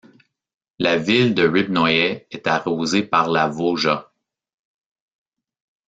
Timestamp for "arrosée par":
2.47-3.29